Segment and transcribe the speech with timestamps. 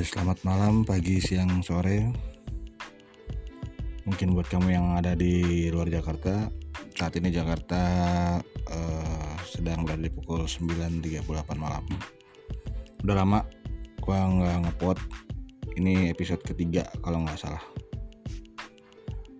[0.00, 2.08] Ya, selamat malam, pagi, siang, sore.
[4.08, 6.48] Mungkin buat kamu yang ada di luar Jakarta,
[6.96, 7.76] saat ini Jakarta
[8.64, 11.20] uh, sedang berada di pukul 9.38
[11.52, 11.84] malam.
[13.04, 13.44] Udah lama
[14.00, 14.96] gua nggak ngepot.
[15.76, 17.64] Ini episode ketiga kalau nggak salah.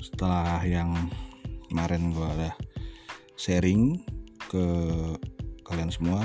[0.00, 1.12] Setelah yang
[1.68, 2.56] kemarin gua ada
[3.36, 4.00] sharing
[4.48, 4.64] ke
[5.68, 6.24] kalian semua,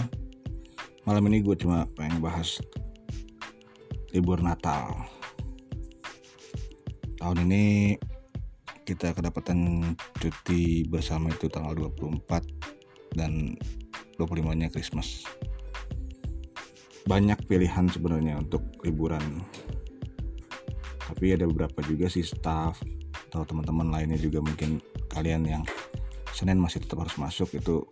[1.03, 2.63] malam ini gue cuma pengen bahas
[4.11, 5.07] libur Natal.
[7.15, 7.95] Tahun ini
[8.83, 13.55] kita kedapatan cuti bersama itu tanggal 24 dan
[14.19, 15.23] 25-nya Christmas.
[17.07, 19.23] Banyak pilihan sebenarnya untuk liburan.
[21.07, 22.79] Tapi ada beberapa juga sih staff
[23.31, 25.63] atau teman-teman lainnya juga mungkin kalian yang
[26.35, 27.83] Senin masih tetap harus masuk itu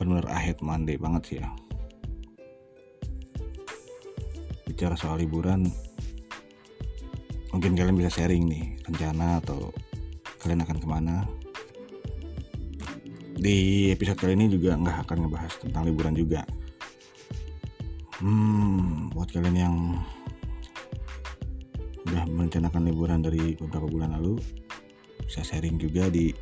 [0.00, 1.48] benar ahead Monday banget sih ya
[4.74, 5.70] bicara soal liburan
[7.54, 9.70] mungkin kalian bisa sharing nih rencana atau
[10.42, 11.22] kalian akan ke mana.
[13.38, 16.42] Di episode kali ini juga nggak akan ngebahas tentang liburan juga.
[18.18, 19.76] Hmm buat kalian yang
[22.10, 24.42] udah merencanakan liburan dari beberapa bulan lalu
[25.22, 26.34] bisa sharing juga di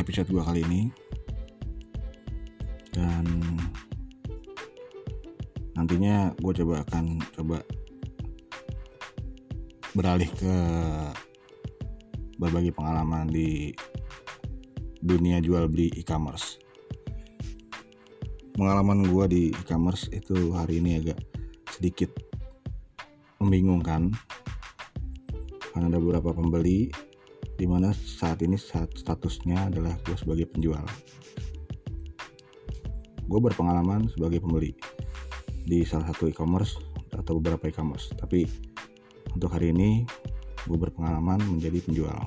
[0.00, 0.88] episode dua kali ini.
[2.96, 3.28] Dan
[5.82, 7.58] nantinya gue coba akan coba
[9.98, 10.54] beralih ke
[12.38, 13.74] berbagi pengalaman di
[15.02, 16.62] dunia jual beli e-commerce.
[18.54, 21.18] Pengalaman gue di e-commerce itu hari ini agak
[21.66, 22.14] sedikit
[23.42, 24.14] membingungkan
[25.74, 26.94] karena ada beberapa pembeli
[27.58, 28.54] di mana saat ini
[28.94, 30.86] statusnya adalah gue sebagai penjual.
[33.26, 34.78] Gue berpengalaman sebagai pembeli
[35.62, 36.78] di salah satu e-commerce
[37.14, 38.10] atau beberapa e-commerce.
[38.14, 38.46] Tapi
[39.32, 40.04] untuk hari ini
[40.66, 42.22] gue berpengalaman menjadi penjual.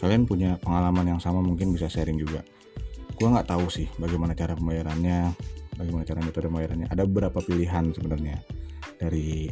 [0.00, 2.40] Kalian punya pengalaman yang sama mungkin bisa sharing juga.
[3.20, 5.36] Gue nggak tahu sih bagaimana cara pembayarannya
[5.76, 6.88] bagaimana cara metode pembayarannya.
[6.88, 8.40] Ada beberapa pilihan sebenarnya
[8.96, 9.48] dari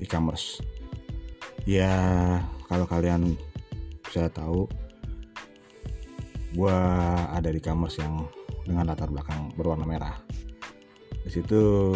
[0.00, 0.60] e-commerce.
[1.64, 1.92] Ya
[2.68, 3.36] kalau kalian
[4.04, 4.68] bisa tahu
[6.56, 6.78] gue
[7.32, 8.24] ada di e-commerce yang
[8.66, 10.18] dengan latar belakang berwarna merah.
[11.22, 11.94] Di situ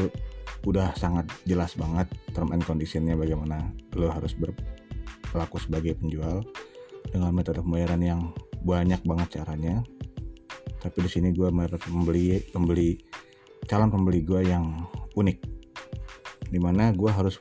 [0.67, 6.45] udah sangat jelas banget term and conditionnya bagaimana lo harus berlaku sebagai penjual
[7.11, 8.21] dengan metode pembayaran yang
[8.63, 9.83] banyak banget caranya.
[10.81, 12.97] Tapi di sini gue membeli pembeli
[13.69, 14.65] calon pembeli gue yang
[15.13, 15.39] unik,
[16.49, 17.37] di mana gue harus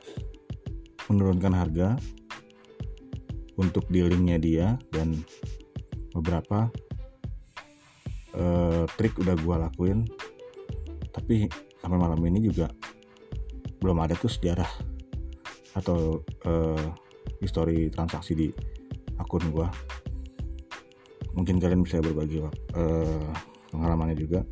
[1.08, 1.96] menurunkan harga
[3.56, 5.20] untuk dealingnya dia dan
[6.14, 6.70] beberapa
[8.36, 9.98] uh, trik udah gue lakuin
[11.10, 12.70] tapi sampai malam ini juga
[13.80, 14.68] belum ada tuh sejarah
[15.74, 16.86] atau uh,
[17.40, 18.48] histori transaksi di
[19.16, 19.66] akun gue
[21.34, 22.50] mungkin kalian bisa berbagi uh,
[23.70, 24.42] pengalamannya juga.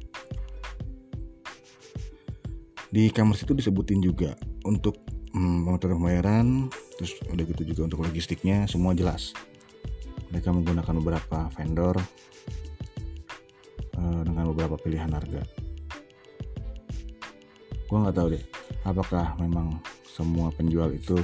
[2.89, 4.33] Di e-commerce itu disebutin juga
[4.65, 4.97] untuk
[5.37, 9.37] hmm, pembayaran terus udah gitu juga untuk logistiknya semua jelas.
[10.33, 12.01] Mereka menggunakan beberapa vendor
[14.19, 15.47] uh, dengan beberapa pilihan harga.
[17.89, 18.45] Gue nggak tahu deh
[18.85, 21.17] apakah memang semua penjual itu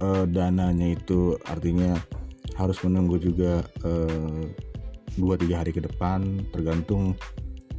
[0.00, 1.94] uh, dananya itu artinya
[2.56, 4.42] harus menunggu juga uh,
[5.14, 7.14] dua tiga hari ke depan tergantung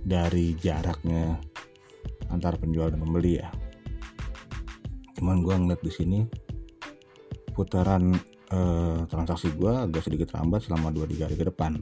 [0.06, 1.36] dari jaraknya
[2.30, 3.50] antar penjual dan pembeli ya.
[5.16, 6.20] Cuman gue ngeliat di sini
[7.56, 8.12] putaran
[8.52, 11.80] uh, transaksi gue agak sedikit lambat selama dua tiga hari ke depan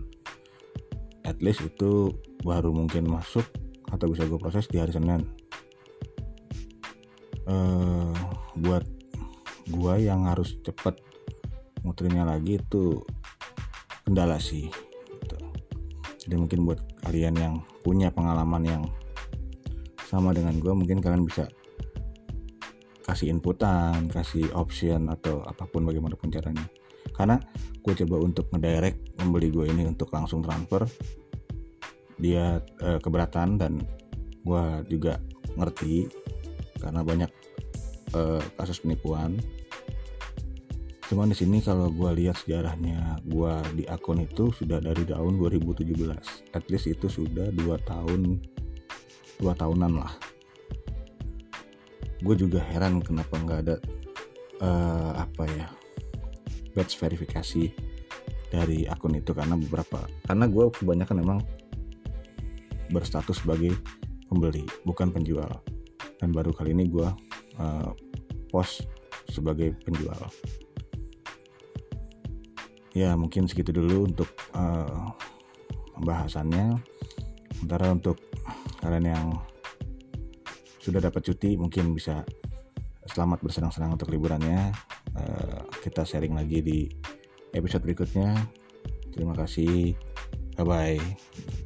[1.24, 2.12] at least itu
[2.44, 3.48] baru mungkin masuk
[3.90, 5.24] atau bisa gue proses di hari Senin
[7.48, 8.12] uh,
[8.60, 8.84] buat
[9.70, 11.00] gue yang harus cepet
[11.84, 13.04] muternya lagi itu
[14.04, 14.68] kendala sih
[15.24, 15.38] gitu.
[16.28, 18.84] jadi mungkin buat kalian yang punya pengalaman yang
[20.08, 21.48] sama dengan gue mungkin kalian bisa
[23.04, 26.64] kasih inputan kasih option atau apa pun bagaimanapun caranya
[27.12, 27.36] karena
[27.84, 30.88] gue coba untuk ngedirect membeli gue ini untuk langsung transfer.
[32.16, 33.84] Dia uh, keberatan dan
[34.44, 35.20] gue juga
[35.60, 36.08] ngerti
[36.80, 37.32] karena banyak
[38.16, 39.36] uh, kasus penipuan.
[41.12, 46.56] Cuman di sini kalau gue lihat sejarahnya gue di akun itu sudah dari tahun 2017
[46.56, 48.40] at least itu sudah dua tahun
[49.38, 50.14] dua tahunan lah.
[52.24, 53.76] Gue juga heran kenapa nggak ada
[54.64, 55.68] uh, apa ya
[56.74, 57.74] batch verifikasi
[58.54, 61.40] dari akun itu karena beberapa karena gue kebanyakan memang
[62.94, 63.74] berstatus sebagai
[64.30, 65.50] pembeli bukan penjual.
[66.22, 67.10] Dan baru kali ini gue
[67.58, 67.90] uh,
[68.54, 68.86] post
[69.30, 70.18] sebagai penjual.
[72.94, 75.10] Ya mungkin segitu dulu untuk uh,
[75.98, 76.78] pembahasannya.
[77.58, 78.22] Sementara untuk
[78.84, 79.28] kalian yang
[80.78, 82.22] sudah dapat cuti mungkin bisa
[83.08, 84.76] selamat bersenang-senang untuk liburannya
[85.18, 86.80] uh, kita sharing lagi di
[87.54, 88.33] episode berikutnya.
[89.13, 89.94] Terima kasih.
[90.57, 91.62] Bye bye